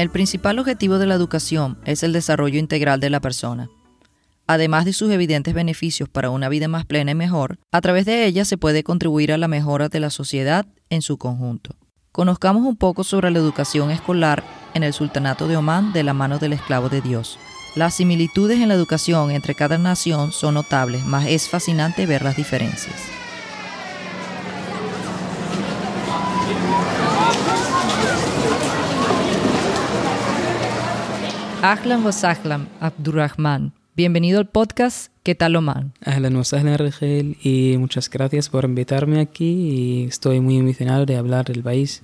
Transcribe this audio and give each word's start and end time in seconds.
El 0.00 0.08
principal 0.08 0.58
objetivo 0.58 0.96
de 0.96 1.04
la 1.04 1.14
educación 1.14 1.76
es 1.84 2.02
el 2.02 2.14
desarrollo 2.14 2.58
integral 2.58 3.00
de 3.00 3.10
la 3.10 3.20
persona. 3.20 3.68
Además 4.46 4.86
de 4.86 4.94
sus 4.94 5.10
evidentes 5.10 5.52
beneficios 5.52 6.08
para 6.08 6.30
una 6.30 6.48
vida 6.48 6.68
más 6.68 6.86
plena 6.86 7.10
y 7.10 7.14
mejor, 7.14 7.58
a 7.70 7.82
través 7.82 8.06
de 8.06 8.24
ella 8.24 8.46
se 8.46 8.56
puede 8.56 8.82
contribuir 8.82 9.30
a 9.30 9.36
la 9.36 9.46
mejora 9.46 9.90
de 9.90 10.00
la 10.00 10.08
sociedad 10.08 10.64
en 10.88 11.02
su 11.02 11.18
conjunto. 11.18 11.76
Conozcamos 12.12 12.64
un 12.64 12.78
poco 12.78 13.04
sobre 13.04 13.30
la 13.30 13.40
educación 13.40 13.90
escolar 13.90 14.42
en 14.72 14.84
el 14.84 14.94
Sultanato 14.94 15.48
de 15.48 15.58
Omán 15.58 15.92
de 15.92 16.02
la 16.02 16.14
mano 16.14 16.38
del 16.38 16.54
esclavo 16.54 16.88
de 16.88 17.02
Dios. 17.02 17.38
Las 17.74 17.92
similitudes 17.92 18.58
en 18.58 18.68
la 18.68 18.76
educación 18.76 19.30
entre 19.30 19.54
cada 19.54 19.76
nación 19.76 20.32
son 20.32 20.54
notables, 20.54 21.04
mas 21.04 21.26
es 21.26 21.46
fascinante 21.50 22.06
ver 22.06 22.22
las 22.22 22.36
diferencias. 22.36 23.19
Ahlan 31.62 32.02
wa 32.06 32.10
sahlan, 32.10 32.68
Abdurrahman. 32.80 33.74
Bienvenido 33.94 34.38
al 34.38 34.46
podcast 34.48 35.12
¿Qué 35.22 35.34
tal 35.34 35.56
Oman? 35.56 35.92
Ahlan 36.02 36.34
wa 36.36 36.42
sahlan, 36.42 36.78
Rigel, 36.78 37.36
y 37.42 37.76
muchas 37.76 38.08
gracias 38.08 38.48
por 38.48 38.64
invitarme 38.64 39.20
aquí 39.20 39.44
y 39.44 40.04
estoy 40.04 40.40
muy 40.40 40.56
emocionado 40.56 41.04
de 41.04 41.18
hablar 41.18 41.44
del 41.44 41.62
país. 41.62 42.02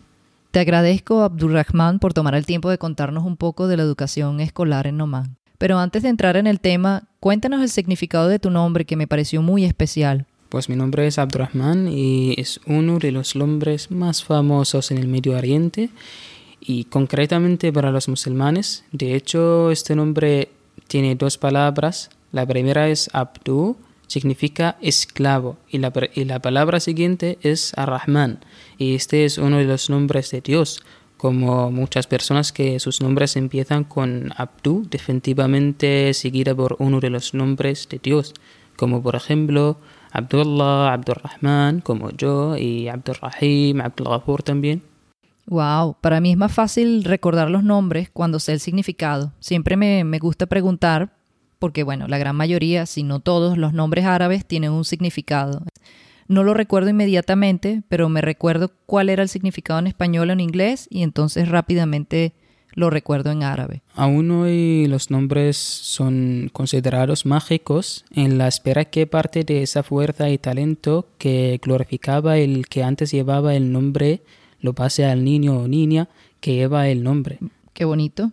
Te 0.50 0.60
agradezco, 0.60 1.22
Abdurrahman, 1.22 2.00
por 2.00 2.12
tomar 2.12 2.34
el 2.34 2.44
tiempo 2.44 2.68
de 2.68 2.76
contarnos 2.76 3.24
un 3.24 3.38
poco 3.38 3.66
de 3.66 3.78
la 3.78 3.82
educación 3.82 4.40
escolar 4.40 4.86
en 4.86 5.00
Oman. 5.00 5.38
Pero 5.56 5.78
antes 5.78 6.02
de 6.02 6.10
entrar 6.10 6.36
en 6.36 6.46
el 6.46 6.60
tema, 6.60 7.04
cuéntanos 7.18 7.62
el 7.62 7.70
significado 7.70 8.28
de 8.28 8.38
tu 8.38 8.50
nombre 8.50 8.84
que 8.84 8.96
me 8.96 9.06
pareció 9.06 9.40
muy 9.40 9.64
especial. 9.64 10.26
Pues 10.50 10.68
mi 10.68 10.76
nombre 10.76 11.06
es 11.06 11.18
Abdurrahman 11.18 11.88
y 11.88 12.34
es 12.38 12.60
uno 12.66 12.98
de 12.98 13.10
los 13.10 13.34
nombres 13.34 13.90
más 13.90 14.22
famosos 14.22 14.90
en 14.90 14.98
el 14.98 15.08
Medio 15.08 15.34
Oriente 15.34 15.88
y 16.66 16.84
concretamente 16.84 17.72
para 17.72 17.92
los 17.92 18.08
musulmanes. 18.08 18.84
De 18.90 19.14
hecho, 19.14 19.70
este 19.70 19.94
nombre 19.94 20.48
tiene 20.88 21.14
dos 21.14 21.38
palabras. 21.38 22.10
La 22.32 22.44
primera 22.44 22.88
es 22.88 23.08
Abdu, 23.12 23.76
significa 24.08 24.76
esclavo, 24.80 25.58
y 25.68 25.78
la, 25.78 25.92
y 26.14 26.24
la 26.24 26.40
palabra 26.40 26.80
siguiente 26.80 27.38
es 27.42 27.72
Ar-Rahman, 27.78 28.40
y 28.78 28.94
este 28.96 29.24
es 29.24 29.38
uno 29.38 29.58
de 29.58 29.64
los 29.64 29.90
nombres 29.90 30.30
de 30.30 30.40
Dios. 30.40 30.82
Como 31.16 31.70
muchas 31.70 32.06
personas 32.06 32.52
que 32.52 32.78
sus 32.78 33.00
nombres 33.00 33.36
empiezan 33.36 33.84
con 33.84 34.32
Abdu, 34.36 34.86
definitivamente 34.90 36.12
seguida 36.12 36.54
por 36.54 36.76
uno 36.78 37.00
de 37.00 37.10
los 37.10 37.32
nombres 37.32 37.88
de 37.88 37.98
Dios, 38.02 38.34
como 38.76 39.02
por 39.02 39.16
ejemplo 39.16 39.78
Abdullah, 40.10 40.92
Abdurrahman, 40.92 41.80
como 41.80 42.10
yo, 42.10 42.56
y 42.58 42.88
Abdurrahim, 42.88 43.80
Abdul 43.80 44.42
también. 44.44 44.82
Wow, 45.46 45.96
para 46.00 46.20
mí 46.20 46.32
es 46.32 46.36
más 46.36 46.52
fácil 46.52 47.04
recordar 47.04 47.50
los 47.50 47.62
nombres 47.62 48.10
cuando 48.10 48.40
sé 48.40 48.52
el 48.52 48.60
significado. 48.60 49.32
Siempre 49.38 49.76
me, 49.76 50.02
me, 50.04 50.18
gusta 50.18 50.46
preguntar, 50.46 51.16
porque 51.58 51.84
bueno, 51.84 52.08
la 52.08 52.18
gran 52.18 52.34
mayoría, 52.34 52.84
si 52.86 53.04
no 53.04 53.20
todos, 53.20 53.56
los 53.56 53.72
nombres 53.72 54.04
árabes 54.04 54.44
tienen 54.44 54.72
un 54.72 54.84
significado. 54.84 55.62
No 56.28 56.42
lo 56.42 56.54
recuerdo 56.54 56.90
inmediatamente, 56.90 57.82
pero 57.88 58.08
me 58.08 58.20
recuerdo 58.20 58.72
cuál 58.86 59.08
era 59.08 59.22
el 59.22 59.28
significado 59.28 59.78
en 59.78 59.86
español 59.86 60.30
o 60.30 60.32
en 60.32 60.40
inglés 60.40 60.88
y 60.90 61.02
entonces 61.02 61.48
rápidamente 61.48 62.32
lo 62.76 62.90
recuerdo 62.90 63.30
en 63.30 63.42
árabe. 63.42 63.82
Aún 63.94 64.30
hoy 64.30 64.86
los 64.86 65.10
nombres 65.10 65.56
son 65.56 66.50
considerados 66.52 67.24
mágicos 67.24 68.04
en 68.10 68.38
la 68.38 68.48
espera 68.48 68.84
que 68.84 69.06
parte 69.06 69.44
de 69.44 69.62
esa 69.62 69.82
fuerza 69.82 70.28
y 70.28 70.38
talento 70.38 71.08
que 71.16 71.58
glorificaba 71.62 72.36
el 72.36 72.66
que 72.66 72.82
antes 72.82 73.12
llevaba 73.12 73.54
el 73.54 73.72
nombre 73.72 74.22
lo 74.66 74.74
pase 74.74 75.06
al 75.06 75.24
niño 75.24 75.58
o 75.58 75.68
niña 75.68 76.08
que 76.40 76.54
lleva 76.54 76.88
el 76.88 77.02
nombre. 77.02 77.38
Qué 77.72 77.86
bonito. 77.86 78.32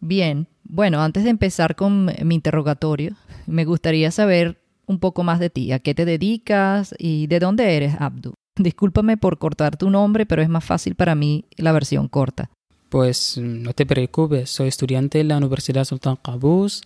Bien, 0.00 0.46
bueno, 0.64 1.02
antes 1.02 1.24
de 1.24 1.30
empezar 1.30 1.74
con 1.74 2.06
mi 2.24 2.34
interrogatorio, 2.34 3.16
me 3.46 3.64
gustaría 3.64 4.10
saber 4.10 4.58
un 4.86 5.00
poco 5.00 5.24
más 5.24 5.40
de 5.40 5.50
ti, 5.50 5.72
a 5.72 5.80
qué 5.80 5.94
te 5.94 6.04
dedicas 6.04 6.94
y 6.98 7.26
de 7.26 7.40
dónde 7.40 7.76
eres, 7.76 7.96
Abdu. 7.98 8.34
Discúlpame 8.56 9.16
por 9.16 9.38
cortar 9.38 9.76
tu 9.76 9.90
nombre, 9.90 10.24
pero 10.24 10.40
es 10.40 10.48
más 10.48 10.64
fácil 10.64 10.94
para 10.94 11.14
mí 11.14 11.44
la 11.56 11.72
versión 11.72 12.08
corta. 12.08 12.48
Pues 12.88 13.36
no 13.36 13.72
te 13.72 13.84
preocupes, 13.84 14.48
soy 14.48 14.68
estudiante 14.68 15.20
en 15.20 15.28
la 15.28 15.36
Universidad 15.36 15.84
Sultan 15.84 16.16
Qaboos. 16.16 16.82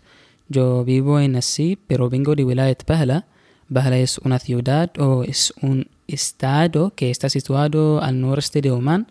Yo 0.49 0.83
vivo 0.85 1.21
en 1.21 1.33
Nasib, 1.33 1.79
pero 1.87 2.09
vengo 2.09 2.35
de 2.35 2.45
Wilayat 2.45 2.87
Bahla. 2.87 3.27
Bahla 3.69 3.99
es 3.99 4.19
una 4.19 4.39
ciudad 4.39 4.91
o 4.99 5.23
es 5.23 5.53
un 5.61 5.87
estado 6.15 6.93
que 6.95 7.11
está 7.11 7.29
situado 7.29 8.03
al 8.03 8.21
noreste 8.21 8.61
de 8.61 8.71
Oman. 8.71 9.07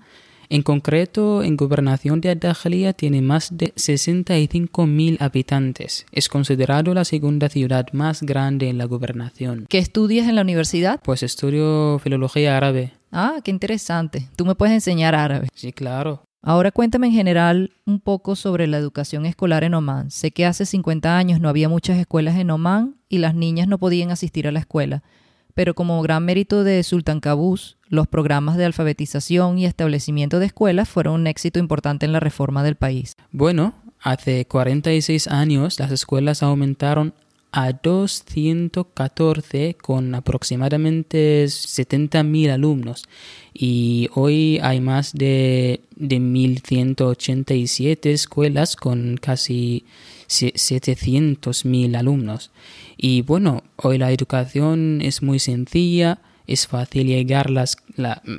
En 0.52 0.64
concreto, 0.64 1.44
en 1.44 1.56
gobernación 1.56 2.22
de 2.22 2.32
Ad 2.32 2.96
tiene 2.96 3.22
más 3.22 3.56
de 3.56 3.72
65.000 3.76 5.18
habitantes. 5.20 6.08
Es 6.12 6.28
considerado 6.28 6.96
la 6.96 7.06
segunda 7.06 7.50
ciudad 7.50 7.86
más 7.94 8.24
grande 8.24 8.68
en 8.68 8.80
la 8.80 8.86
gobernación. 8.86 9.68
¿Qué 9.70 9.78
estudias 9.78 10.28
en 10.28 10.34
la 10.36 10.42
universidad? 10.42 11.00
Pues 11.04 11.22
estudio 11.22 12.00
filología 12.00 12.58
árabe. 12.58 12.94
Ah, 13.12 13.42
qué 13.44 13.52
interesante. 13.52 14.28
¿Tú 14.36 14.44
me 14.44 14.56
puedes 14.56 14.74
enseñar 14.74 15.14
árabe? 15.14 15.50
Sí, 15.54 15.72
claro. 15.72 16.24
Ahora 16.42 16.72
cuéntame 16.72 17.08
en 17.08 17.14
general 17.14 17.72
un 17.86 18.00
poco 18.00 18.36
sobre 18.36 18.66
la 18.66 18.78
educación 18.78 19.28
escolar 19.28 19.64
en 19.64 19.76
Oman. 19.76 20.10
Sé 20.10 20.32
que 20.32 20.48
hace 20.48 20.66
50 20.66 21.16
años 21.16 21.40
no 21.40 21.50
había 21.50 21.70
muchas 21.70 22.00
escuelas 22.00 22.38
en 22.38 22.50
Oman 22.50 22.96
y 23.08 23.20
las 23.20 23.36
niñas 23.36 23.68
no 23.68 23.78
podían 23.78 24.10
asistir 24.10 24.48
a 24.48 24.52
la 24.52 24.60
escuela 24.62 25.04
pero 25.60 25.74
como 25.74 26.02
gran 26.02 26.24
mérito 26.24 26.64
de 26.64 26.82
Sultan 26.84 27.20
Qaboos, 27.20 27.76
los 27.90 28.08
programas 28.08 28.56
de 28.56 28.64
alfabetización 28.64 29.58
y 29.58 29.66
establecimiento 29.66 30.40
de 30.40 30.46
escuelas 30.46 30.88
fueron 30.88 31.16
un 31.16 31.28
éxito 31.28 31.60
importante 31.60 32.06
en 32.06 32.14
la 32.14 32.22
reforma 32.22 32.64
del 32.64 32.78
país. 32.78 33.18
Bueno, 33.34 33.74
hace 34.00 34.46
46 34.46 35.28
años 35.28 35.78
las 35.78 35.92
escuelas 35.92 36.44
aumentaron 36.44 37.14
a 37.52 37.74
214 37.74 39.74
con 39.74 40.16
aproximadamente 40.16 41.44
70.000 41.44 42.52
alumnos 42.52 43.04
y 43.54 44.08
hoy 44.16 44.62
hay 44.64 44.80
más 44.80 45.12
de, 45.12 45.82
de 45.98 46.20
1.187 46.20 48.06
escuelas 48.06 48.78
con 48.78 49.18
casi 49.18 49.84
700.000 50.30 51.98
alumnos. 51.98 52.52
Y 52.98 53.22
bueno, 53.24 53.64
hoy 53.76 53.98
la 53.98 54.12
educación 54.12 55.02
es 55.02 55.22
muy 55.22 55.40
sencilla, 55.40 56.22
es 56.48 56.68
fácil 56.68 57.08
llegar 57.08 57.50
las, 57.50 57.78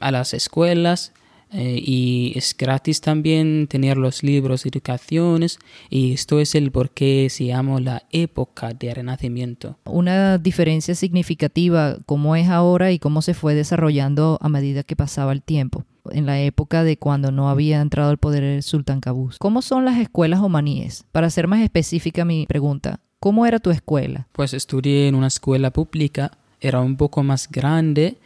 a 0.00 0.10
las 0.10 0.34
escuelas, 0.34 1.12
eh, 1.52 1.82
y 1.84 2.32
es 2.36 2.56
gratis 2.56 3.00
también 3.00 3.66
tener 3.66 3.96
los 3.96 4.22
libros 4.22 4.66
educaciones 4.66 5.58
y 5.88 6.12
esto 6.12 6.38
es 6.38 6.54
el 6.54 6.70
por 6.70 6.90
qué 6.90 7.26
se 7.28 7.46
llama 7.46 7.80
la 7.80 8.04
época 8.12 8.72
de 8.72 8.94
renacimiento. 8.94 9.76
Una 9.84 10.38
diferencia 10.38 10.94
significativa 10.94 11.98
cómo 12.06 12.36
es 12.36 12.48
ahora 12.48 12.92
y 12.92 13.00
cómo 13.00 13.20
se 13.20 13.34
fue 13.34 13.56
desarrollando 13.56 14.38
a 14.40 14.48
medida 14.48 14.84
que 14.84 14.94
pasaba 14.94 15.32
el 15.32 15.42
tiempo 15.42 15.84
en 16.12 16.26
la 16.26 16.40
época 16.40 16.84
de 16.84 16.96
cuando 16.96 17.30
no 17.30 17.48
había 17.48 17.80
entrado 17.80 18.10
al 18.10 18.18
poder 18.18 18.42
el 18.42 18.62
sultán 18.62 19.00
Qaboos. 19.00 19.38
¿Cómo 19.38 19.62
son 19.62 19.84
las 19.84 19.98
escuelas 19.98 20.40
omaníes? 20.40 21.04
Para 21.12 21.30
ser 21.30 21.46
más 21.46 21.60
específica 21.60 22.24
mi 22.24 22.46
pregunta, 22.46 23.00
¿cómo 23.18 23.46
era 23.46 23.58
tu 23.58 23.70
escuela? 23.70 24.28
Pues 24.32 24.54
estudié 24.54 25.08
en 25.08 25.14
una 25.14 25.28
escuela 25.28 25.70
pública, 25.70 26.32
era 26.60 26.80
un 26.80 26.96
poco 26.96 27.22
más 27.22 27.50
grande 27.50 28.18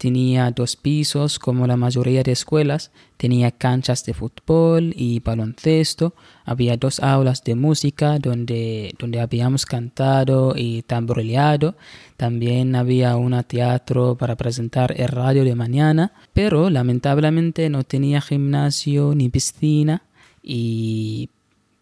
Tenía 0.00 0.50
dos 0.50 0.76
pisos 0.76 1.38
como 1.38 1.66
la 1.66 1.76
mayoría 1.76 2.22
de 2.22 2.32
escuelas, 2.32 2.90
tenía 3.18 3.50
canchas 3.50 4.02
de 4.06 4.14
fútbol 4.14 4.94
y 4.96 5.20
baloncesto, 5.20 6.14
había 6.46 6.78
dos 6.78 7.00
aulas 7.00 7.44
de 7.44 7.54
música 7.54 8.18
donde, 8.18 8.94
donde 8.98 9.20
habíamos 9.20 9.66
cantado 9.66 10.54
y 10.56 10.80
tamborileado, 10.84 11.76
también 12.16 12.76
había 12.76 13.14
un 13.16 13.38
teatro 13.42 14.16
para 14.16 14.36
presentar 14.36 14.98
el 14.98 15.08
radio 15.08 15.44
de 15.44 15.54
mañana, 15.54 16.14
pero 16.32 16.70
lamentablemente 16.70 17.68
no 17.68 17.84
tenía 17.84 18.22
gimnasio 18.22 19.14
ni 19.14 19.28
piscina. 19.28 20.04
Y 20.42 21.28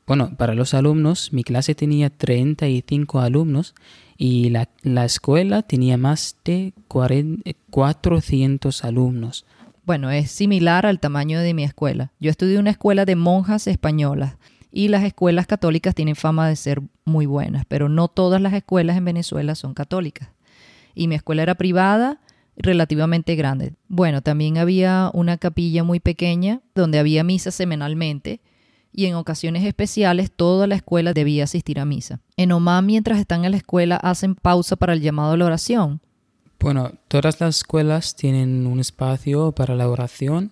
bueno, 0.08 0.34
para 0.36 0.54
los 0.54 0.74
alumnos, 0.74 1.32
mi 1.32 1.44
clase 1.44 1.76
tenía 1.76 2.10
35 2.10 3.20
alumnos 3.20 3.76
y 4.20 4.50
la, 4.50 5.04
escuela 5.04 5.62
tenía 5.62 5.96
más 5.96 6.36
de 6.44 6.74
400 6.88 8.84
alumnos. 8.84 9.46
Bueno, 9.86 10.10
es 10.10 10.32
similar 10.32 10.84
al 10.86 10.98
tamaño 10.98 11.40
de 11.40 11.54
mi 11.54 11.62
escuela. 11.62 12.10
Yo 12.18 12.28
estudié 12.28 12.58
una 12.58 12.70
escuela 12.70 13.04
de 13.04 13.14
monjas 13.14 13.68
españolas 13.68 14.36
y 14.72 14.88
las 14.88 15.04
escuelas 15.04 15.46
católicas 15.46 15.94
tienen 15.94 16.16
fama 16.16 16.48
de 16.48 16.56
ser 16.56 16.82
muy 17.04 17.26
buenas, 17.26 17.64
pero 17.68 17.88
no 17.88 18.08
todas 18.08 18.42
las 18.42 18.52
escuelas 18.52 18.96
en 18.96 19.04
Venezuela 19.04 19.54
son 19.54 19.72
católicas. 19.72 20.28
Y 20.96 21.06
mi 21.06 21.14
escuela 21.14 21.44
era 21.44 21.54
privada, 21.54 22.20
relativamente 22.56 23.36
grande. 23.36 23.74
Bueno, 23.86 24.20
también 24.20 24.58
había 24.58 25.12
una 25.14 25.38
capilla 25.38 25.84
muy 25.84 26.00
pequeña 26.00 26.60
donde 26.74 26.98
había 26.98 27.22
misa 27.22 27.52
semanalmente 27.52 28.40
y 28.92 29.06
en 29.06 29.14
ocasiones 29.14 29.64
especiales 29.64 30.30
toda 30.30 30.66
la 30.66 30.74
escuela 30.74 31.12
debía 31.12 31.44
asistir 31.44 31.80
a 31.80 31.84
misa. 31.84 32.20
En 32.36 32.52
Oman, 32.52 32.86
mientras 32.86 33.18
están 33.18 33.44
en 33.44 33.52
la 33.52 33.56
escuela, 33.56 33.96
hacen 33.96 34.34
pausa 34.34 34.76
para 34.76 34.92
el 34.92 35.00
llamado 35.00 35.32
a 35.32 35.36
la 35.36 35.46
oración. 35.46 36.00
Bueno, 36.58 36.92
todas 37.06 37.40
las 37.40 37.58
escuelas 37.58 38.16
tienen 38.16 38.66
un 38.66 38.80
espacio 38.80 39.52
para 39.52 39.76
la 39.76 39.88
oración, 39.88 40.50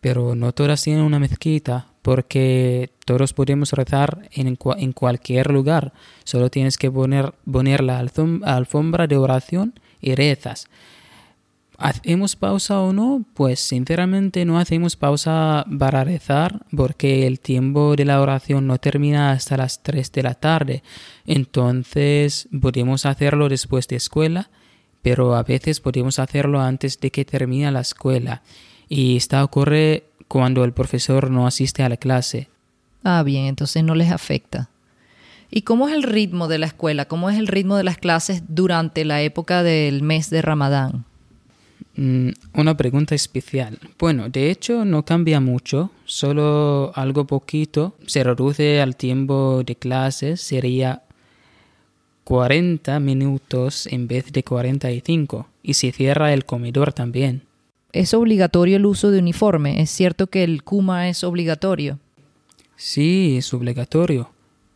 pero 0.00 0.34
no 0.34 0.52
todas 0.52 0.82
tienen 0.82 1.04
una 1.04 1.18
mezquita, 1.18 1.88
porque 2.02 2.92
todos 3.04 3.34
podemos 3.34 3.72
rezar 3.72 4.28
en, 4.32 4.56
cualquier 4.92 5.50
lugar. 5.50 5.92
Solo 6.24 6.50
tienes 6.50 6.78
que 6.78 6.90
poner 6.90 7.34
la 7.82 7.98
alfombra 7.98 9.06
de 9.06 9.16
oración 9.18 9.74
y 10.00 10.14
rezas. 10.14 10.68
¿Hacemos 11.80 12.34
pausa 12.34 12.80
o 12.80 12.92
no? 12.92 13.24
Pues 13.34 13.60
sinceramente 13.60 14.44
no 14.44 14.58
hacemos 14.58 14.96
pausa 14.96 15.64
para 15.78 16.02
rezar 16.02 16.66
porque 16.76 17.24
el 17.28 17.38
tiempo 17.38 17.94
de 17.94 18.04
la 18.04 18.20
oración 18.20 18.66
no 18.66 18.78
termina 18.78 19.30
hasta 19.30 19.56
las 19.56 19.84
3 19.84 20.10
de 20.10 20.22
la 20.24 20.34
tarde. 20.34 20.82
Entonces 21.24 22.48
podemos 22.60 23.06
hacerlo 23.06 23.48
después 23.48 23.86
de 23.86 23.94
escuela, 23.94 24.50
pero 25.02 25.36
a 25.36 25.44
veces 25.44 25.78
podemos 25.78 26.18
hacerlo 26.18 26.60
antes 26.60 26.98
de 26.98 27.12
que 27.12 27.24
termine 27.24 27.70
la 27.70 27.80
escuela. 27.80 28.42
Y 28.88 29.16
esto 29.16 29.40
ocurre 29.44 30.02
cuando 30.26 30.64
el 30.64 30.72
profesor 30.72 31.30
no 31.30 31.46
asiste 31.46 31.84
a 31.84 31.88
la 31.88 31.96
clase. 31.96 32.48
Ah, 33.04 33.22
bien, 33.22 33.46
entonces 33.46 33.84
no 33.84 33.94
les 33.94 34.10
afecta. 34.10 34.68
¿Y 35.48 35.62
cómo 35.62 35.88
es 35.88 35.94
el 35.94 36.02
ritmo 36.02 36.48
de 36.48 36.58
la 36.58 36.66
escuela? 36.66 37.04
¿Cómo 37.04 37.30
es 37.30 37.38
el 37.38 37.46
ritmo 37.46 37.76
de 37.76 37.84
las 37.84 37.98
clases 37.98 38.42
durante 38.48 39.04
la 39.04 39.22
época 39.22 39.62
del 39.62 40.02
mes 40.02 40.28
de 40.28 40.42
Ramadán? 40.42 41.04
Mm, 41.98 42.30
una 42.54 42.76
pregunta 42.76 43.16
especial. 43.16 43.76
Bueno, 43.98 44.28
de 44.28 44.52
hecho 44.52 44.84
no 44.84 45.04
cambia 45.04 45.40
mucho, 45.40 45.90
solo 46.04 46.92
algo 46.94 47.26
poquito. 47.26 47.96
Se 48.06 48.22
reduce 48.22 48.80
al 48.80 48.94
tiempo 48.94 49.64
de 49.66 49.74
clases, 49.74 50.40
sería 50.40 51.02
40 52.22 53.00
minutos 53.00 53.88
en 53.88 54.06
vez 54.06 54.30
de 54.30 54.44
45. 54.44 55.48
Y 55.64 55.74
se 55.74 55.90
cierra 55.90 56.32
el 56.32 56.44
comedor 56.44 56.92
también. 56.92 57.42
¿Es 57.92 58.14
obligatorio 58.14 58.76
el 58.76 58.86
uso 58.86 59.10
de 59.10 59.18
uniforme? 59.18 59.82
¿Es 59.82 59.90
cierto 59.90 60.28
que 60.28 60.44
el 60.44 60.62
Kuma 60.62 61.08
es 61.08 61.24
obligatorio? 61.24 61.98
Sí, 62.76 63.38
es 63.38 63.52
obligatorio. 63.52 64.30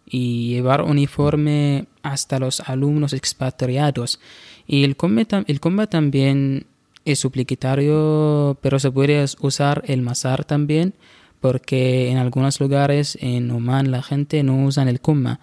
Y 0.04 0.54
llevar 0.54 0.82
uniforme 0.82 1.86
hasta 2.02 2.40
los 2.40 2.58
alumnos 2.68 3.12
expatriados. 3.12 4.18
Y 4.66 4.82
el 4.82 4.96
Kuma, 4.96 5.22
el 5.46 5.60
también 5.88 6.66
es 7.04 7.24
obligatorio, 7.24 8.58
pero 8.60 8.78
se 8.78 8.90
puede 8.90 9.24
usar 9.40 9.82
el 9.86 10.02
masar 10.02 10.44
también, 10.44 10.94
porque 11.40 12.10
en 12.10 12.18
algunos 12.18 12.60
lugares 12.60 13.18
en 13.20 13.50
Oman 13.50 13.90
la 13.90 14.02
gente 14.02 14.42
no 14.42 14.64
usa 14.64 14.88
el 14.88 15.00
kuma. 15.00 15.40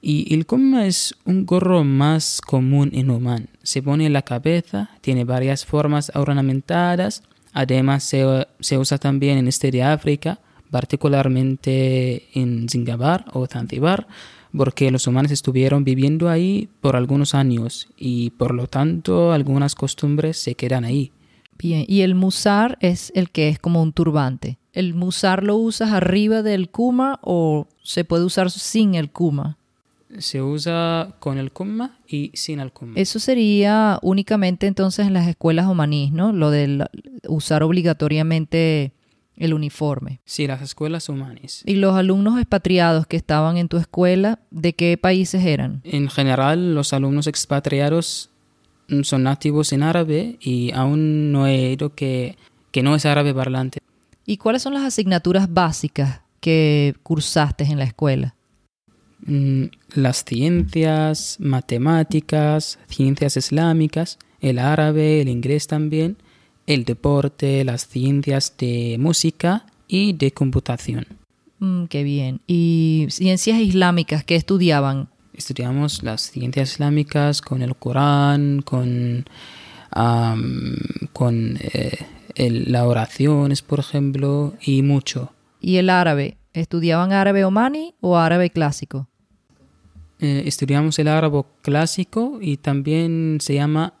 Y 0.00 0.32
el 0.34 0.46
kuma 0.46 0.86
es 0.86 1.14
un 1.24 1.44
gorro 1.44 1.82
más 1.82 2.40
común 2.40 2.90
en 2.92 3.10
Oman. 3.10 3.48
Se 3.62 3.82
pone 3.82 4.06
en 4.06 4.12
la 4.12 4.22
cabeza, 4.22 4.90
tiene 5.00 5.24
varias 5.24 5.64
formas 5.64 6.12
ornamentadas, 6.14 7.22
además 7.52 8.04
se, 8.04 8.46
se 8.60 8.78
usa 8.78 8.98
también 8.98 9.38
en 9.38 9.48
este 9.48 9.70
de 9.70 9.82
África, 9.82 10.38
particularmente 10.70 12.28
en 12.34 12.68
Zingabar 12.68 13.24
o 13.32 13.46
Zanzibar, 13.46 14.06
porque 14.56 14.90
los 14.90 15.06
humanos 15.06 15.30
estuvieron 15.32 15.84
viviendo 15.84 16.28
ahí 16.28 16.68
por 16.80 16.96
algunos 16.96 17.34
años 17.34 17.88
y 17.96 18.30
por 18.30 18.54
lo 18.54 18.66
tanto 18.66 19.32
algunas 19.32 19.74
costumbres 19.74 20.38
se 20.38 20.54
quedan 20.54 20.84
ahí. 20.84 21.12
Bien, 21.58 21.84
y 21.88 22.02
el 22.02 22.14
musar 22.14 22.78
es 22.80 23.10
el 23.14 23.30
que 23.30 23.48
es 23.48 23.58
como 23.58 23.82
un 23.82 23.92
turbante. 23.92 24.58
¿El 24.72 24.94
musar 24.94 25.42
lo 25.42 25.56
usas 25.56 25.90
arriba 25.90 26.42
del 26.42 26.70
kuma 26.70 27.18
o 27.22 27.66
se 27.82 28.04
puede 28.04 28.24
usar 28.24 28.50
sin 28.50 28.94
el 28.94 29.10
kuma? 29.10 29.58
Se 30.18 30.40
usa 30.40 31.16
con 31.18 31.36
el 31.36 31.50
kuma 31.50 31.98
y 32.06 32.30
sin 32.34 32.60
el 32.60 32.72
kuma. 32.72 32.92
Eso 32.94 33.18
sería 33.18 33.98
únicamente 34.02 34.66
entonces 34.66 35.06
en 35.06 35.14
las 35.14 35.26
escuelas 35.26 35.66
omaníes, 35.66 36.12
¿no? 36.12 36.32
Lo 36.32 36.50
de 36.50 36.86
usar 37.26 37.62
obligatoriamente 37.62 38.92
el 39.38 39.54
uniforme. 39.54 40.20
Sí, 40.24 40.46
las 40.46 40.62
escuelas 40.62 41.08
humanas. 41.08 41.62
¿Y 41.64 41.74
los 41.76 41.94
alumnos 41.94 42.38
expatriados 42.38 43.06
que 43.06 43.16
estaban 43.16 43.56
en 43.56 43.68
tu 43.68 43.76
escuela, 43.76 44.40
de 44.50 44.74
qué 44.74 44.98
países 44.98 45.44
eran? 45.44 45.80
En 45.84 46.08
general, 46.08 46.74
los 46.74 46.92
alumnos 46.92 47.26
expatriados 47.26 48.30
son 49.02 49.22
nativos 49.22 49.72
en 49.72 49.82
árabe 49.82 50.38
y 50.40 50.72
aún 50.72 51.32
no 51.32 51.46
he 51.46 51.68
oído 51.68 51.94
que, 51.94 52.36
que 52.70 52.82
no 52.82 52.94
es 52.94 53.06
árabe 53.06 53.34
parlante. 53.34 53.78
¿Y 54.26 54.36
cuáles 54.36 54.62
son 54.62 54.74
las 54.74 54.84
asignaturas 54.84 55.52
básicas 55.52 56.20
que 56.40 56.94
cursaste 57.02 57.64
en 57.64 57.78
la 57.78 57.84
escuela? 57.84 58.34
Mm, 59.24 59.64
las 59.94 60.24
ciencias, 60.24 61.36
matemáticas, 61.40 62.78
ciencias 62.88 63.36
islámicas, 63.36 64.18
el 64.40 64.58
árabe, 64.58 65.20
el 65.20 65.28
inglés 65.28 65.66
también 65.66 66.16
el 66.68 66.84
deporte, 66.84 67.64
las 67.64 67.88
ciencias 67.88 68.54
de 68.58 68.96
música 69.00 69.64
y 69.88 70.12
de 70.12 70.32
computación. 70.32 71.06
Mm, 71.60 71.84
qué 71.86 72.02
bien. 72.02 72.40
¿Y 72.46 73.06
ciencias 73.08 73.58
islámicas 73.58 74.22
qué 74.22 74.36
estudiaban? 74.36 75.08
Estudiamos 75.32 76.02
las 76.02 76.30
ciencias 76.30 76.72
islámicas 76.72 77.40
con 77.40 77.62
el 77.62 77.74
Corán, 77.74 78.60
con, 78.60 79.24
con 81.14 81.58
eh, 81.62 82.06
la 82.36 82.86
oraciones, 82.86 83.62
por 83.62 83.78
ejemplo, 83.78 84.52
y 84.60 84.82
mucho. 84.82 85.32
¿Y 85.62 85.76
el 85.76 85.88
árabe? 85.88 86.36
¿Estudiaban 86.52 87.12
árabe 87.12 87.46
omani 87.46 87.94
o 88.00 88.18
árabe 88.18 88.50
clásico? 88.50 89.08
Eh, 90.20 90.42
estudiamos 90.44 90.98
el 90.98 91.08
árabe 91.08 91.44
clásico 91.62 92.38
y 92.42 92.58
también 92.58 93.38
se 93.40 93.54
llama 93.54 93.94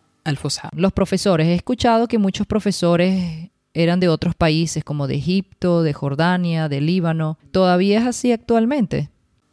los 0.72 0.92
profesores, 0.92 1.46
he 1.46 1.54
escuchado 1.54 2.08
que 2.08 2.18
muchos 2.18 2.46
profesores 2.46 3.50
eran 3.74 4.00
de 4.00 4.08
otros 4.08 4.34
países 4.34 4.84
como 4.84 5.06
de 5.06 5.16
Egipto, 5.16 5.82
de 5.82 5.92
Jordania, 5.92 6.68
de 6.68 6.80
Líbano. 6.80 7.38
¿Todavía 7.52 8.00
es 8.00 8.06
así 8.06 8.32
actualmente? 8.32 9.10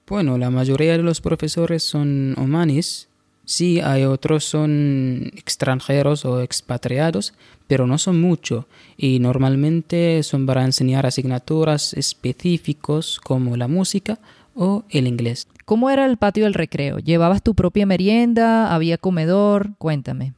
Bueno, 0.07 0.37
la 0.37 0.49
mayoría 0.49 0.93
de 0.93 1.03
los 1.03 1.21
profesores 1.21 1.83
son 1.83 2.35
omanis. 2.37 3.09
Sí, 3.45 3.79
hay 3.79 4.05
otros 4.05 4.43
son 4.43 5.31
extranjeros 5.35 6.25
o 6.25 6.41
expatriados, 6.41 7.33
pero 7.67 7.85
no 7.85 7.99
son 7.99 8.19
muchos 8.19 8.65
y 8.97 9.19
normalmente 9.19 10.23
son 10.23 10.47
para 10.47 10.65
enseñar 10.65 11.05
asignaturas 11.05 11.93
específicos 11.93 13.19
como 13.23 13.55
la 13.55 13.67
música 13.67 14.17
o 14.55 14.83
el 14.89 15.05
inglés. 15.05 15.47
¿Cómo 15.65 15.91
era 15.91 16.05
el 16.05 16.17
patio 16.17 16.45
del 16.45 16.55
recreo? 16.55 16.97
¿Llevabas 16.97 17.43
tu 17.43 17.53
propia 17.53 17.85
merienda? 17.85 18.73
¿Había 18.73 18.97
comedor? 18.97 19.75
Cuéntame 19.77 20.33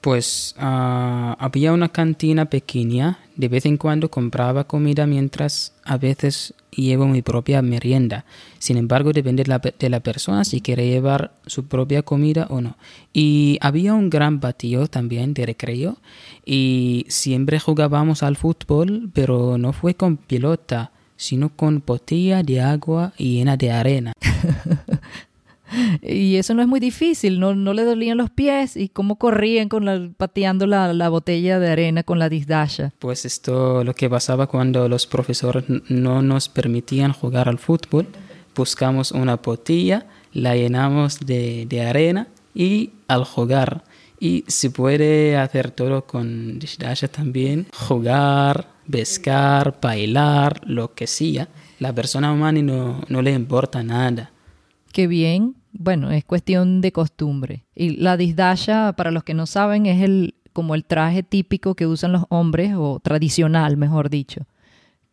pues 0.00 0.54
ah, 0.58 1.36
había 1.38 1.72
una 1.72 1.88
cantina 1.88 2.46
pequeña, 2.46 3.18
de 3.36 3.48
vez 3.48 3.66
en 3.66 3.76
cuando 3.76 4.10
compraba 4.10 4.64
comida 4.64 5.06
mientras 5.06 5.72
a 5.84 5.96
veces 5.96 6.54
llevo 6.70 7.06
mi 7.06 7.22
propia 7.22 7.62
merienda. 7.62 8.24
Sin 8.58 8.76
embargo, 8.76 9.12
depende 9.12 9.44
de 9.44 9.88
la, 9.90 10.00
persona 10.00 10.44
si 10.44 10.60
quiere 10.60 10.88
llevar 10.88 11.32
su 11.46 11.66
propia 11.66 12.02
comida 12.02 12.46
o 12.50 12.60
no. 12.60 12.76
Y 13.12 13.58
había 13.60 13.94
un 13.94 14.10
gran 14.10 14.40
patio 14.40 14.86
también 14.86 15.34
de 15.34 15.46
recreo 15.46 15.96
y 16.44 17.06
siempre 17.08 17.58
jugábamos 17.58 18.22
al 18.22 18.36
fútbol, 18.36 19.10
pero 19.12 19.58
no 19.58 19.72
fue 19.72 19.94
con 19.94 20.16
pelota, 20.16 20.92
sino 21.16 21.48
con 21.48 21.82
botella 21.84 22.42
de 22.42 22.60
agua 22.60 23.12
llena 23.16 23.56
de 23.56 23.70
arena. 23.72 24.12
Y 26.02 26.36
eso 26.36 26.54
no 26.54 26.62
es 26.62 26.68
muy 26.68 26.80
difícil, 26.80 27.40
no, 27.40 27.54
no 27.54 27.72
le 27.72 27.84
dolían 27.84 28.18
los 28.18 28.30
pies 28.30 28.76
y 28.76 28.88
cómo 28.88 29.16
corrían 29.16 29.68
con 29.68 29.84
la, 29.84 30.10
pateando 30.16 30.66
la, 30.66 30.92
la, 30.92 31.08
botella 31.08 31.58
de 31.58 31.70
arena 31.70 32.02
con 32.02 32.18
la 32.18 32.28
disdasha. 32.28 32.92
Pues 32.98 33.24
esto 33.24 33.84
lo 33.84 33.94
que 33.94 34.08
pasaba 34.08 34.46
cuando 34.46 34.88
los 34.88 35.06
profesores 35.06 35.64
no 35.88 36.22
nos 36.22 36.48
permitían 36.48 37.12
jugar 37.12 37.48
al 37.48 37.58
fútbol. 37.58 38.06
Buscamos 38.54 39.12
una 39.12 39.36
botella, 39.36 40.06
la 40.32 40.56
llenamos 40.56 41.20
de, 41.20 41.66
de 41.66 41.82
arena 41.82 42.28
y 42.54 42.90
al 43.06 43.24
jugar. 43.24 43.84
Y 44.20 44.44
se 44.48 44.70
puede 44.70 45.36
hacer 45.36 45.70
todo 45.70 46.04
con 46.04 46.58
disdasha 46.58 47.06
también, 47.06 47.68
jugar, 47.72 48.68
pescar, 48.90 49.78
bailar, 49.80 50.60
lo 50.66 50.94
que 50.94 51.06
sea. 51.06 51.48
La 51.78 51.94
persona 51.94 52.32
humana 52.32 52.60
no, 52.62 53.02
no 53.08 53.22
le 53.22 53.32
importa 53.32 53.82
nada. 53.82 54.32
Qué 54.92 55.06
bien. 55.06 55.54
Bueno, 55.72 56.10
es 56.10 56.24
cuestión 56.24 56.80
de 56.80 56.92
costumbre. 56.92 57.64
Y 57.74 57.96
la 57.96 58.16
disdasha, 58.16 58.94
para 58.94 59.10
los 59.10 59.24
que 59.24 59.34
no 59.34 59.46
saben, 59.46 59.86
es 59.86 60.02
el 60.02 60.34
como 60.58 60.74
el 60.74 60.84
traje 60.84 61.22
típico 61.22 61.76
que 61.76 61.86
usan 61.86 62.10
los 62.10 62.24
hombres, 62.30 62.72
o 62.76 62.98
tradicional, 62.98 63.76
mejor 63.76 64.10
dicho, 64.10 64.46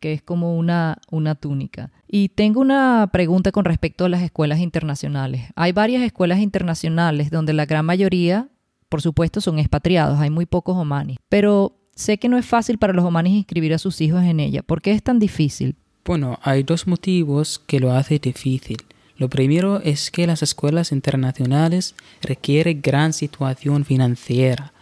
que 0.00 0.12
es 0.12 0.20
como 0.20 0.56
una, 0.56 0.98
una 1.08 1.36
túnica. 1.36 1.92
Y 2.08 2.30
tengo 2.30 2.60
una 2.60 3.08
pregunta 3.12 3.52
con 3.52 3.64
respecto 3.64 4.04
a 4.04 4.08
las 4.08 4.22
escuelas 4.22 4.58
internacionales. 4.58 5.44
Hay 5.54 5.70
varias 5.70 6.02
escuelas 6.02 6.40
internacionales 6.40 7.30
donde 7.30 7.52
la 7.52 7.64
gran 7.64 7.84
mayoría, 7.84 8.48
por 8.88 9.02
supuesto, 9.02 9.40
son 9.40 9.60
expatriados, 9.60 10.18
hay 10.18 10.30
muy 10.30 10.46
pocos 10.46 10.76
omanis. 10.76 11.18
Pero 11.28 11.78
sé 11.94 12.18
que 12.18 12.28
no 12.28 12.38
es 12.38 12.46
fácil 12.46 12.78
para 12.78 12.92
los 12.92 13.04
omanis 13.04 13.34
inscribir 13.34 13.72
a 13.72 13.78
sus 13.78 14.00
hijos 14.00 14.24
en 14.24 14.40
ella. 14.40 14.62
¿Por 14.62 14.82
qué 14.82 14.90
es 14.90 15.02
tan 15.04 15.20
difícil? 15.20 15.76
Bueno, 16.04 16.38
hay 16.42 16.62
dos 16.64 16.86
motivos 16.88 17.60
que 17.66 17.80
lo 17.80 17.92
hace 17.92 18.18
difícil. 18.18 18.78
Lo 19.16 19.28
primero 19.28 19.80
es 19.82 20.10
que 20.10 20.26
las 20.26 20.42
escuelas 20.42 20.92
internacionales 20.92 21.94
requieren 22.20 22.82
gran 22.82 23.12
situación 23.12 23.84
financiera. 23.84 24.72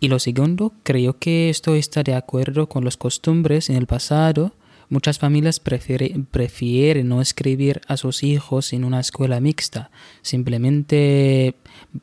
Y 0.00 0.08
lo 0.08 0.18
segundo, 0.18 0.72
creo 0.82 1.18
que 1.18 1.50
esto 1.50 1.74
está 1.74 2.02
de 2.02 2.14
acuerdo 2.14 2.68
con 2.68 2.84
las 2.84 2.96
costumbres 2.96 3.70
en 3.70 3.76
el 3.76 3.86
pasado, 3.86 4.52
Muchas 4.88 5.18
familias 5.18 5.58
prefieren 5.58 7.08
no 7.08 7.20
escribir 7.20 7.80
a 7.88 7.96
sus 7.96 8.22
hijos 8.22 8.72
en 8.72 8.84
una 8.84 9.00
escuela 9.00 9.40
mixta, 9.40 9.90
simplemente 10.22 11.56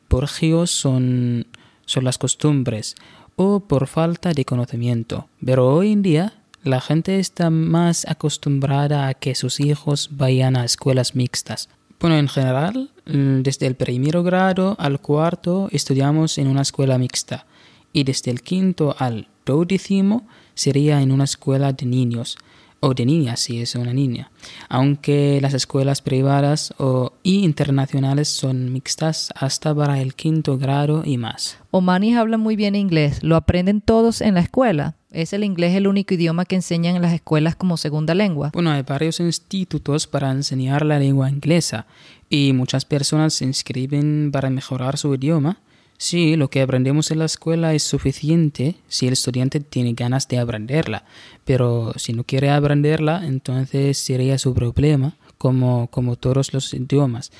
por 0.08 0.28
gios 0.28 0.70
son, 0.70 1.46
son 1.86 2.04
las 2.04 2.18
costumbres 2.18 2.94
o 3.36 3.60
por 3.60 3.86
falta 3.86 4.32
de 4.34 4.44
conocimiento. 4.44 5.28
Pero 5.42 5.74
hoy 5.74 5.92
en 5.92 6.02
día 6.02 6.34
la 6.64 6.80
gente 6.80 7.18
está 7.18 7.50
más 7.50 8.06
acostumbrada 8.08 9.06
a 9.06 9.14
que 9.14 9.34
sus 9.34 9.60
hijos 9.60 10.08
vayan 10.12 10.56
a 10.56 10.64
escuelas 10.64 11.14
mixtas. 11.14 11.68
Bueno, 12.00 12.16
en 12.16 12.28
general, 12.28 12.90
mm, 13.06 13.42
desde 13.42 13.66
el 13.66 13.76
primer 13.76 14.22
grado 14.22 14.74
al 14.78 14.98
cuarto 15.00 15.68
estudiamos 15.72 16.38
en 16.38 16.48
una 16.48 16.62
escuela 16.62 16.98
mixta 16.98 17.46
y 17.92 18.04
desde 18.04 18.30
el 18.30 18.42
quinto 18.42 18.96
al 18.98 19.28
duodécimo 19.44 20.26
sería 20.54 21.02
en 21.02 21.12
una 21.12 21.24
escuela 21.24 21.72
de 21.72 21.84
niños 21.84 22.38
o 22.84 22.92
de 22.92 23.06
niñas 23.06 23.40
si 23.40 23.62
es 23.62 23.74
una 23.76 23.94
niña, 23.94 24.30
aunque 24.68 25.38
las 25.40 25.54
escuelas 25.54 26.02
privadas 26.02 26.74
o 26.78 27.14
internacionales 27.22 28.28
son 28.28 28.72
mixtas 28.72 29.30
hasta 29.34 29.74
para 29.74 30.00
el 30.00 30.14
quinto 30.14 30.58
grado 30.58 31.02
y 31.04 31.16
más. 31.16 31.56
Omanis 31.70 32.16
habla 32.16 32.36
muy 32.36 32.56
bien 32.56 32.74
inglés, 32.74 33.22
lo 33.22 33.36
aprenden 33.36 33.80
todos 33.80 34.20
en 34.20 34.34
la 34.34 34.40
escuela. 34.40 34.96
¿Es 35.10 35.32
el 35.32 35.44
inglés 35.44 35.74
el 35.76 35.86
único 35.86 36.12
idioma 36.12 36.44
que 36.44 36.56
enseñan 36.56 36.96
en 36.96 37.02
las 37.02 37.14
escuelas 37.14 37.56
como 37.56 37.76
segunda 37.78 38.14
lengua? 38.14 38.50
Bueno, 38.52 38.70
hay 38.70 38.82
varios 38.82 39.18
institutos 39.20 40.06
para 40.06 40.30
enseñar 40.30 40.84
la 40.84 40.98
lengua 40.98 41.30
inglesa 41.30 41.86
y 42.28 42.52
muchas 42.52 42.84
personas 42.84 43.32
se 43.32 43.44
inscriben 43.44 44.30
para 44.30 44.50
mejorar 44.50 44.98
su 44.98 45.14
idioma 45.14 45.58
Sí, 45.96 46.36
lo 46.36 46.50
que 46.50 46.60
aprendemos 46.60 47.10
en 47.10 47.20
la 47.20 47.24
escuela 47.24 47.72
es 47.72 47.82
suficiente 47.82 48.74
si 48.88 49.06
el 49.06 49.12
estudiante 49.12 49.60
tiene 49.60 49.92
ganas 49.92 50.26
de 50.28 50.38
aprenderla, 50.38 51.04
pero 51.44 51.92
si 51.96 52.12
no 52.12 52.24
quiere 52.24 52.50
aprenderla, 52.50 53.24
entonces 53.24 53.98
sería 53.98 54.36
su 54.38 54.54
problema, 54.54 55.16
como, 55.38 55.88
como 55.88 56.16
todos 56.16 56.52
los 56.52 56.72
idiomas. 56.74 57.30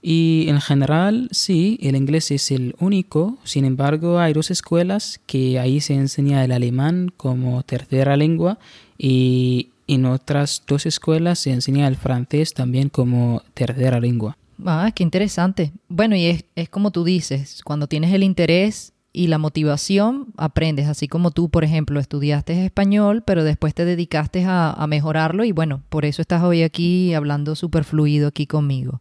Y 0.00 0.46
en 0.48 0.60
general, 0.60 1.28
sí, 1.32 1.78
el 1.82 1.96
inglés 1.96 2.30
es 2.30 2.50
el 2.50 2.76
único, 2.78 3.38
sin 3.44 3.64
embargo, 3.64 4.18
hay 4.18 4.32
dos 4.32 4.50
escuelas 4.50 5.20
que 5.26 5.58
ahí 5.58 5.80
se 5.80 5.94
enseña 5.94 6.44
el 6.44 6.52
alemán 6.52 7.12
como 7.16 7.62
tercera 7.64 8.16
lengua 8.16 8.58
y 8.96 9.70
en 9.88 10.04
otras 10.04 10.62
dos 10.66 10.86
escuelas 10.86 11.40
se 11.40 11.50
enseña 11.50 11.88
el 11.88 11.96
francés 11.96 12.54
también 12.54 12.88
como 12.88 13.42
tercera 13.54 14.00
lengua. 14.00 14.36
Ah, 14.64 14.90
qué 14.94 15.02
interesante. 15.02 15.72
Bueno, 15.88 16.16
y 16.16 16.26
es, 16.54 16.68
como 16.68 16.90
tú 16.90 17.04
dices, 17.04 17.62
cuando 17.64 17.86
tienes 17.86 18.12
el 18.12 18.22
interés 18.22 18.92
y 19.12 19.28
la 19.28 19.38
motivación, 19.38 20.28
aprendes, 20.36 20.88
así 20.88 21.08
como 21.08 21.30
tú, 21.30 21.48
por 21.48 21.64
ejemplo, 21.64 22.00
estudiaste 22.00 22.64
español, 22.64 23.22
pero 23.24 23.44
después 23.44 23.74
te 23.74 23.84
dedicaste 23.84 24.44
a, 24.44 24.70
a 24.72 24.86
mejorarlo 24.86 25.44
y 25.44 25.52
bueno, 25.52 25.82
por 25.88 26.04
eso 26.04 26.22
estás 26.22 26.42
hoy 26.42 26.62
aquí 26.62 27.14
hablando 27.14 27.54
súper 27.54 27.84
fluido 27.84 28.28
aquí 28.28 28.46
conmigo. 28.46 29.00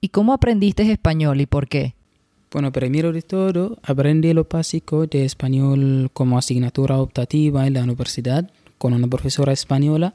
¿Y 0.00 0.08
cómo 0.08 0.32
aprendiste 0.32 0.90
español 0.90 1.40
y 1.40 1.46
por 1.46 1.68
qué? 1.68 1.94
Bueno, 2.52 2.70
primero 2.70 3.12
de 3.12 3.22
todo, 3.22 3.78
aprendí 3.82 4.32
lo 4.34 4.44
básico 4.44 5.06
de 5.06 5.24
español 5.24 6.10
como 6.12 6.36
asignatura 6.36 6.98
optativa 6.98 7.66
en 7.66 7.74
la 7.74 7.82
universidad 7.82 8.50
con 8.76 8.92
una 8.92 9.06
profesora 9.06 9.52
española 9.52 10.12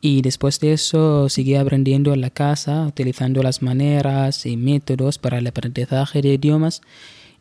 y 0.00 0.22
después 0.22 0.60
de 0.60 0.72
eso 0.72 1.28
seguí 1.28 1.56
aprendiendo 1.56 2.12
en 2.12 2.20
la 2.20 2.30
casa, 2.30 2.86
utilizando 2.86 3.42
las 3.42 3.62
maneras 3.62 4.46
y 4.46 4.56
métodos 4.56 5.18
para 5.18 5.38
el 5.38 5.46
aprendizaje 5.46 6.22
de 6.22 6.34
idiomas. 6.34 6.82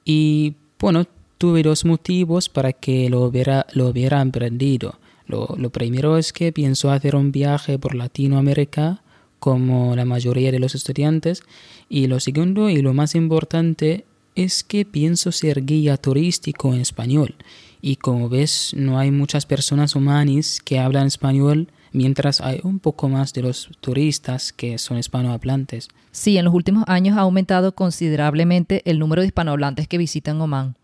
Y 0.03 0.55
bueno, 0.79 1.05
tuve 1.37 1.61
dos 1.61 1.85
motivos 1.85 2.49
para 2.49 2.73
que 2.73 3.09
lo 3.09 3.21
hubiera, 3.21 3.67
lo 3.73 3.87
hubiera 3.87 4.21
aprendido. 4.21 4.95
Lo, 5.27 5.55
lo 5.57 5.69
primero 5.69 6.17
es 6.17 6.33
que 6.33 6.51
pienso 6.51 6.89
hacer 6.89 7.15
un 7.15 7.31
viaje 7.31 7.77
por 7.77 7.93
Latinoamérica 7.93 9.01
como 9.39 9.95
la 9.95 10.05
mayoría 10.05 10.51
de 10.51 10.59
los 10.59 10.73
estudiantes. 10.73 11.43
Y 11.89 12.07
lo 12.07 12.19
segundo 12.19 12.69
y 12.69 12.81
lo 12.81 12.93
más 12.93 13.13
importante 13.13 14.05
es 14.37 14.63
que 14.63 14.85
pienso 14.85 15.31
ser 15.31 15.65
guía 15.65 15.97
turístico 15.97 16.71
en 16.71 16.79
español. 16.79 17.35
Y 17.81 17.95
como 17.95 18.29
ves, 18.29 18.71
no 18.77 18.99
hay 18.99 19.09
muchas 19.09 19.47
personas 19.47 19.95
humanas 19.95 20.59
que 20.63 20.77
hablan 20.77 21.07
español 21.07 21.69
mientras 21.91 22.39
hay 22.39 22.59
un 22.63 22.79
poco 22.79 23.09
más 23.09 23.33
de 23.33 23.41
los 23.41 23.69
turistas 23.81 24.53
que 24.53 24.77
son 24.77 24.99
hispanohablantes. 24.99 25.87
Sí, 26.11 26.37
en 26.37 26.45
los 26.45 26.53
últimos 26.53 26.83
años 26.87 27.17
ha 27.17 27.21
aumentado 27.21 27.73
considerablemente 27.73 28.83
el 28.85 28.99
número 28.99 29.21
de 29.21 29.27
hispanohablantes 29.27 29.87
que 29.87 29.97
visitan 29.97 30.39
Oman. 30.39 30.75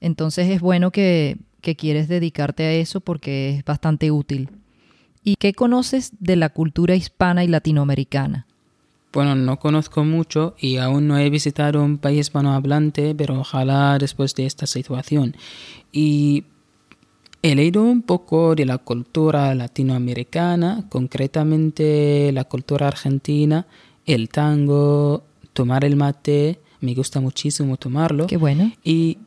Entonces 0.00 0.48
es 0.48 0.60
bueno 0.60 0.92
que, 0.92 1.38
que 1.62 1.74
quieres 1.74 2.06
dedicarte 2.06 2.62
a 2.62 2.72
eso 2.74 3.00
porque 3.00 3.56
es 3.56 3.64
bastante 3.64 4.12
útil. 4.12 4.50
¿Y 5.24 5.34
qué 5.36 5.52
conoces 5.52 6.12
de 6.20 6.36
la 6.36 6.50
cultura 6.50 6.94
hispana 6.94 7.42
y 7.42 7.48
latinoamericana? 7.48 8.46
Bueno, 9.14 9.34
no 9.36 9.58
conozco 9.58 10.04
mucho 10.04 10.54
y 10.58 10.76
aún 10.76 11.06
no 11.08 11.16
he 11.16 11.30
visitado 11.30 11.82
un 11.82 11.98
país 11.98 12.20
hispanohablante, 12.20 13.14
pero 13.14 13.38
ojalá 13.40 13.96
después 13.98 14.34
de 14.34 14.46
esta 14.46 14.66
situación. 14.66 15.36
Y 15.92 16.44
He 17.44 17.54
leído 17.54 17.82
un 17.82 18.00
poco 18.00 18.54
de 18.54 18.64
la 18.64 18.78
cultura 18.78 19.54
latinoamericana, 19.54 20.86
concretamente 20.88 22.30
la 22.32 22.44
cultura 22.44 22.88
argentina, 22.88 23.66
el 24.06 24.30
tango, 24.30 25.24
tomar 25.52 25.84
el 25.84 25.94
mate, 25.94 26.58
me 26.80 26.94
gusta 26.94 27.20
muchísimo 27.20 27.76
tomarlo. 27.76 28.28
Qué 28.28 28.38
bueno. 28.38 28.72
Y 28.82 29.18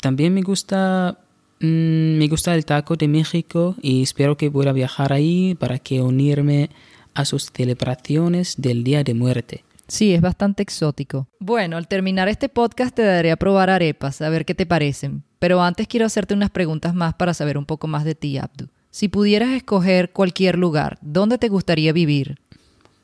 también 0.00 0.32
me 0.32 0.42
gusta 0.42 1.18
mm, 1.58 2.18
me 2.18 2.28
gusta 2.28 2.54
el 2.54 2.64
taco 2.64 2.94
de 2.94 3.08
México 3.08 3.74
y 3.82 4.00
espero 4.00 4.36
que 4.36 4.48
pueda 4.48 4.70
viajar 4.70 5.12
ahí 5.12 5.56
para 5.56 5.80
que 5.80 6.00
unirme 6.00 6.70
a 7.16 7.24
sus 7.24 7.50
celebraciones 7.52 8.54
del 8.58 8.84
Día 8.84 9.02
de 9.02 9.14
Muerte. 9.14 9.64
Sí, 9.88 10.14
es 10.14 10.20
bastante 10.20 10.62
exótico. 10.62 11.28
Bueno, 11.38 11.76
al 11.76 11.88
terminar 11.88 12.28
este 12.28 12.48
podcast 12.48 12.94
te 12.94 13.02
daré 13.02 13.30
a 13.30 13.36
probar 13.36 13.70
arepas, 13.70 14.20
a 14.20 14.28
ver 14.28 14.44
qué 14.44 14.54
te 14.54 14.66
parecen. 14.66 15.22
Pero 15.38 15.62
antes 15.62 15.88
quiero 15.88 16.06
hacerte 16.06 16.34
unas 16.34 16.50
preguntas 16.50 16.94
más 16.94 17.14
para 17.14 17.34
saber 17.34 17.56
un 17.56 17.66
poco 17.66 17.86
más 17.86 18.04
de 18.04 18.14
ti, 18.14 18.38
Abdu. 18.38 18.68
Si 18.90 19.08
pudieras 19.08 19.50
escoger 19.50 20.12
cualquier 20.12 20.58
lugar, 20.58 20.98
¿dónde 21.02 21.38
te 21.38 21.48
gustaría 21.48 21.92
vivir? 21.92 22.38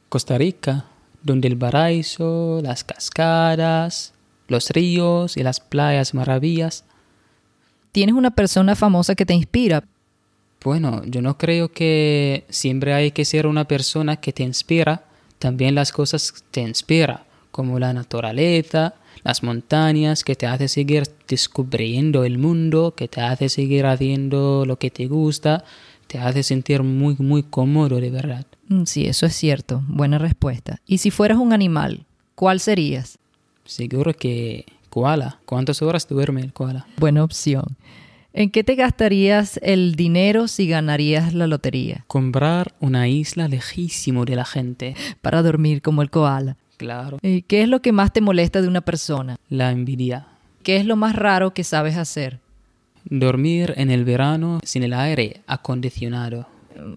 Costa 0.09 0.39
Rica, 0.39 0.87
donde 1.23 1.49
el 1.49 1.57
paraíso, 1.57 2.61
las 2.63 2.85
cascadas, 2.85 4.13
los 4.49 4.71
ríos 4.71 5.37
y 5.37 5.43
las 5.43 5.61
playas 5.61 6.15
maravillas. 6.15 6.85
¿Tienes 7.93 8.15
una 8.15 8.31
persona 8.31 8.75
famosa 8.75 9.15
que 9.15 9.27
te 9.27 9.35
inspira? 9.35 9.85
Bueno, 10.65 11.03
yo 11.05 11.23
no 11.23 11.39
creo 11.39 11.73
que 11.73 12.45
siempre 12.49 12.95
hay 12.95 13.11
que 13.11 13.25
ser 13.25 13.47
una 13.47 13.67
persona 13.67 14.17
que 14.17 14.33
te 14.33 14.43
inspira, 14.43 15.05
también 15.39 15.75
las 15.75 15.91
cosas 15.93 16.45
te 16.51 16.61
inspiran, 16.61 17.21
como 17.51 17.79
la 17.79 17.93
naturaleza, 17.93 18.95
las 19.25 19.43
montañas, 19.43 20.25
que 20.25 20.37
te 20.37 20.47
hace 20.47 20.69
seguir 20.69 21.05
descubriendo 21.29 22.25
el 22.25 22.39
mundo, 22.39 22.95
que 22.97 23.09
te 23.09 23.21
hace 23.21 23.49
seguir 23.49 23.87
haciendo 23.87 24.65
lo 24.67 24.79
que 24.79 24.91
te 24.91 25.07
gusta, 25.07 25.65
te 26.07 26.19
hace 26.19 26.43
sentir 26.43 26.83
muy, 26.83 27.17
muy 27.19 27.43
cómodo 27.43 28.01
de 28.01 28.11
verdad. 28.11 28.47
Mm, 28.69 28.85
sí, 28.85 29.07
eso 29.07 29.27
es 29.27 29.35
cierto. 29.35 29.83
Buena 29.89 30.19
respuesta. 30.19 30.81
¿Y 30.87 30.99
si 30.99 31.11
fueras 31.11 31.39
un 31.39 31.53
animal, 31.53 32.05
cuál 32.35 32.61
serías? 32.61 33.19
Seguro 33.65 34.13
que 34.13 34.67
koala. 34.91 35.41
¿Cuántas 35.47 35.83
horas 35.83 36.07
duerme 36.09 36.43
el 36.43 36.53
koala? 36.53 36.87
Buena 36.99 37.25
opción. 37.25 37.65
¿En 38.35 38.51
qué 38.51 38.65
te 38.65 38.77
gastarías 38.77 39.61
el 39.63 39.95
dinero 39.95 40.49
si 40.49 40.67
ganarías 40.67 41.35
la 41.35 41.47
lotería? 41.47 42.05
Comprar 42.07 42.75
una 42.81 43.07
isla 43.09 43.47
lejísimo 43.47 44.25
de 44.25 44.37
la 44.37 44.47
gente. 44.47 44.95
Para 45.21 45.43
dormir 45.43 45.83
como 45.83 46.01
el 46.01 46.11
koala. 46.11 46.57
Claro. 46.79 47.19
¿Y 47.21 47.43
qué 47.43 47.63
es 47.63 47.69
lo 47.69 47.83
que 47.83 47.93
más 47.93 48.13
te 48.13 48.23
molesta 48.23 48.63
de 48.63 48.69
una 48.69 48.81
persona? 48.81 49.37
La 49.51 49.71
envidia. 49.71 50.27
¿Qué 50.63 50.79
es 50.79 50.87
lo 50.87 50.97
más 50.97 51.15
raro 51.15 51.53
que 51.53 51.63
sabes 51.63 51.97
hacer? 51.97 52.41
Dormir 53.05 53.75
en 53.77 53.91
el 53.91 54.05
verano 54.05 54.61
sin 54.65 54.83
el 54.83 54.95
aire 54.95 55.43
acondicionado. 55.47 56.47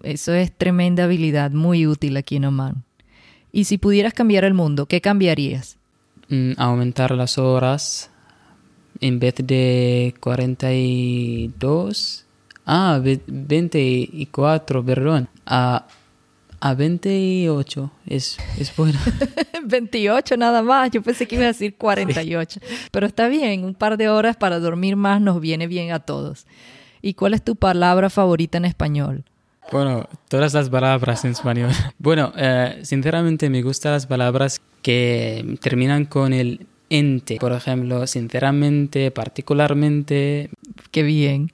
Eso 0.02 0.32
es 0.32 0.52
tremenda 0.52 1.04
habilidad, 1.04 1.50
muy 1.50 1.86
útil 1.86 2.16
aquí 2.16 2.36
en 2.36 2.46
Oman. 2.46 2.84
Y 3.52 3.64
si 3.64 3.76
pudieras 3.76 4.14
cambiar 4.14 4.44
el 4.44 4.54
mundo, 4.54 4.86
¿qué 4.86 5.00
cambiarías? 5.00 5.76
Mm, 6.28 6.52
aumentar 6.56 7.12
las 7.12 7.38
horas 7.38 8.10
en 9.00 9.18
vez 9.18 9.36
de 9.36 10.14
42. 10.20 12.26
Ah, 12.66 13.00
24, 13.02 14.84
perdón. 14.84 15.30
A 15.46 15.86
a 16.60 16.74
28 16.74 17.90
es, 18.06 18.38
es 18.58 18.74
bueno. 18.76 18.98
28 19.64 20.36
nada 20.36 20.62
más, 20.62 20.90
yo 20.90 21.02
pensé 21.02 21.26
que 21.26 21.36
iba 21.36 21.44
a 21.44 21.48
decir 21.48 21.76
48. 21.76 22.60
Pero 22.90 23.06
está 23.06 23.28
bien, 23.28 23.64
un 23.64 23.74
par 23.74 23.96
de 23.96 24.08
horas 24.08 24.36
para 24.36 24.58
dormir 24.58 24.96
más 24.96 25.20
nos 25.20 25.40
viene 25.40 25.66
bien 25.66 25.92
a 25.92 26.00
todos. 26.00 26.46
¿Y 27.02 27.14
cuál 27.14 27.34
es 27.34 27.42
tu 27.42 27.56
palabra 27.56 28.10
favorita 28.10 28.58
en 28.58 28.64
español? 28.64 29.24
Bueno, 29.70 30.08
todas 30.28 30.54
las 30.54 30.70
palabras 30.70 31.24
en 31.24 31.32
español. 31.32 31.70
Bueno, 31.98 32.32
eh, 32.36 32.80
sinceramente 32.82 33.50
me 33.50 33.62
gustan 33.62 33.92
las 33.92 34.06
palabras 34.06 34.60
que 34.82 35.58
terminan 35.60 36.04
con 36.04 36.32
el 36.32 36.66
ente. 36.90 37.36
Por 37.40 37.52
ejemplo, 37.52 38.06
sinceramente, 38.06 39.10
particularmente. 39.10 40.50
Qué 40.90 41.02
bien. 41.02 41.50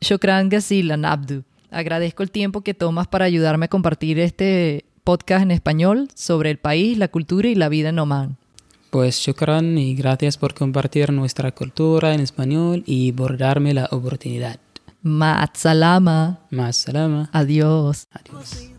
Shukran 0.00 0.48
Gasilan 0.48 1.04
Abdu. 1.04 1.44
Agradezco 1.70 2.22
el 2.22 2.30
tiempo 2.30 2.62
que 2.62 2.74
tomas 2.74 3.06
para 3.06 3.26
ayudarme 3.26 3.66
a 3.66 3.68
compartir 3.68 4.18
este 4.18 4.84
podcast 5.04 5.42
en 5.42 5.50
español 5.50 6.08
sobre 6.14 6.50
el 6.50 6.58
país, 6.58 6.98
la 6.98 7.08
cultura 7.08 7.48
y 7.48 7.54
la 7.54 7.68
vida 7.68 7.90
en 7.90 7.98
Oman. 7.98 8.36
Pues 8.90 9.18
shukran 9.18 9.76
y 9.76 9.94
gracias 9.94 10.38
por 10.38 10.54
compartir 10.54 11.12
nuestra 11.12 11.52
cultura 11.52 12.14
en 12.14 12.20
español 12.20 12.82
y 12.86 13.12
por 13.12 13.36
darme 13.36 13.74
la 13.74 13.88
oportunidad. 13.90 14.58
Ma'at 15.02 15.56
salama. 15.56 16.40
Más 16.50 16.76
salama. 16.76 17.28
Adiós. 17.32 18.06
Adiós. 18.10 18.77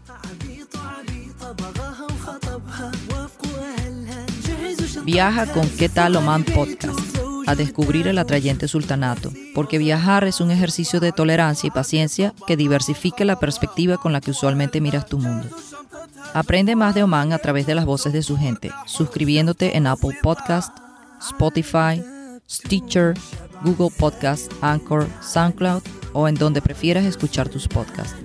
Viaja 5.12 5.52
con 5.52 5.68
¿Qué 5.68 5.90
tal 5.90 6.16
Oman 6.18 6.44
Podcast? 6.44 7.00
A 7.48 7.56
descubrir 7.56 8.08
el 8.08 8.20
atrayente 8.20 8.68
sultanato, 8.68 9.32
porque 9.56 9.80
viajar 9.80 10.24
es 10.26 10.40
un 10.40 10.52
ejercicio 10.52 11.00
de 11.00 11.12
tolerancia 11.12 11.66
y 11.66 11.72
paciencia 11.72 12.36
que 12.46 12.56
diversifica 12.56 13.26
la 13.26 13.40
perspectiva 13.40 13.98
con 13.98 14.14
la 14.14 14.22
que 14.22 14.30
usualmente 14.30 14.82
miras 14.82 15.08
tu 15.08 15.18
mundo. 15.18 15.48
Aprende 16.36 16.76
más 16.76 16.94
de 16.94 17.02
Oman 17.02 17.34
a 17.34 17.40
través 17.40 17.66
de 17.66 17.74
las 17.74 17.86
voces 17.86 18.14
de 18.14 18.22
su 18.22 18.38
gente, 18.38 18.70
suscribiéndote 18.86 19.78
en 19.78 19.88
Apple 19.88 20.16
Podcast, 20.22 20.78
Spotify, 21.20 22.04
Stitcher, 22.48 23.16
Google 23.64 23.90
Podcast, 23.98 24.54
Anchor, 24.62 25.08
SoundCloud 25.24 25.82
o 26.14 26.28
en 26.28 26.36
donde 26.36 26.62
prefieras 26.62 27.06
escuchar 27.06 27.50
tus 27.50 27.68
podcasts. 27.68 28.16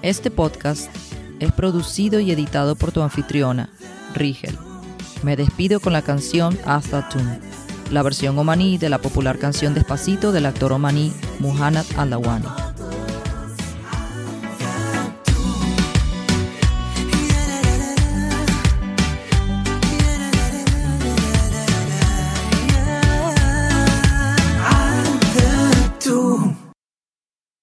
Este 0.00 0.30
podcast 0.30 0.88
es 1.40 1.50
producido 1.50 2.20
y 2.20 2.30
editado 2.30 2.76
por 2.76 2.92
tu 2.92 3.02
anfitriona, 3.02 3.68
Rigel. 4.14 4.56
Me 5.24 5.36
despido 5.36 5.80
con 5.80 5.94
la 5.94 6.02
canción 6.02 6.58
Hasta 6.66 7.08
Tune, 7.08 7.40
la 7.90 8.02
versión 8.02 8.38
omaní 8.38 8.76
de 8.76 8.90
la 8.90 8.98
popular 8.98 9.38
canción 9.38 9.72
Despacito 9.72 10.32
del 10.32 10.44
actor 10.44 10.74
omaní 10.74 11.14
Muhannad 11.38 11.86
Aldawani. 11.96 12.63